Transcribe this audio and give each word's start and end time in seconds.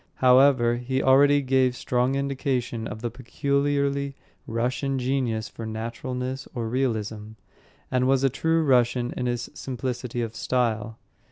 However, 0.15 0.77
he 0.77 1.03
already 1.03 1.43
gave 1.43 1.75
strong 1.75 2.15
indication 2.15 2.87
of 2.87 3.03
the 3.03 3.11
peculiarly 3.11 4.15
Russian 4.47 4.97
genius 4.97 5.47
for 5.47 5.63
naturalness 5.67 6.47
or 6.55 6.67
realism, 6.67 7.33
and 7.91 8.07
was 8.07 8.23
a 8.23 8.29
true 8.31 8.63
Russian 8.63 9.13
in 9.15 9.27
his 9.27 9.51
simplicity 9.53 10.23
of 10.23 10.35
style. 10.35 10.97